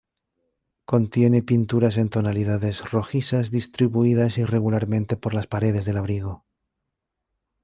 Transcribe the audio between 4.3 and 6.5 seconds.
irregularmente por las paredes del abrigo.